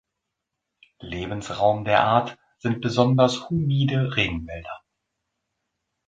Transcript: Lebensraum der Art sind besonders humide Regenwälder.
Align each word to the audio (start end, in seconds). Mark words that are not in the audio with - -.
Lebensraum 1.01 1.85
der 1.85 2.03
Art 2.03 2.39
sind 2.57 2.81
besonders 2.81 3.51
humide 3.51 4.15
Regenwälder. 4.15 4.81